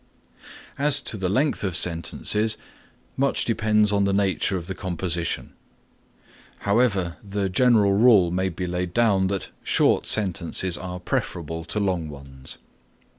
[0.79, 2.57] As to the length of sentences
[3.17, 5.53] much depends on the nature of the composition.
[6.61, 12.09] However the general rule may be laid down that short sentences are preferable to long
[12.09, 12.57] ones.